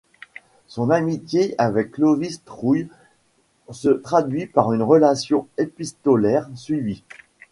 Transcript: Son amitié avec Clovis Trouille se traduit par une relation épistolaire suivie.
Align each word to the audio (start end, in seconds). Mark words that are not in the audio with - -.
Son 0.65 0.89
amitié 0.89 1.53
avec 1.59 1.91
Clovis 1.91 2.43
Trouille 2.43 2.87
se 3.69 3.89
traduit 3.89 4.47
par 4.47 4.73
une 4.73 4.81
relation 4.81 5.45
épistolaire 5.59 6.49
suivie. 6.55 7.03